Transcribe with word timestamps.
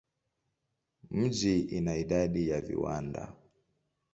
Mji 1.11 1.59
ina 1.59 1.95
idadi 1.95 2.49
ya 2.49 2.61
viwanda. 2.61 3.33